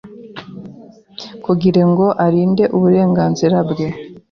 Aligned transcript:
Kugirango 1.45 2.05
arinde 2.25 2.63
uburenganzira 2.77 3.57
bwe 3.69 3.87